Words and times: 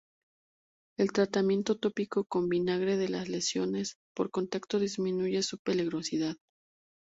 El 0.97 1.11
tratamiento 1.11 1.77
tópico 1.77 2.23
con 2.25 2.49
vinagre 2.49 2.97
de 2.97 3.07
las 3.07 3.29
lesiones 3.29 3.97
por 4.15 4.31
contacto 4.31 4.79
disminuye 4.79 5.43
su 5.43 5.59
peligrosidad. 5.59 6.37